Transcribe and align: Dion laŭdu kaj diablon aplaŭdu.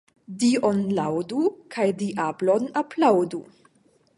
Dion 0.43 0.79
laŭdu 0.99 1.43
kaj 1.75 1.85
diablon 2.01 2.67
aplaŭdu. 2.83 3.43